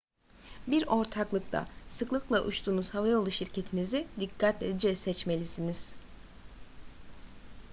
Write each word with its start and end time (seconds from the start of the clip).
bir 0.67 0.87
ortaklıkta 0.87 1.67
sıklıkla 1.89 2.43
uçtuğunuz 2.45 2.93
havayolu 2.93 3.31
şirketinizi 3.31 4.07
dikkatlice 4.19 4.95
seçmelisiniz 4.95 5.95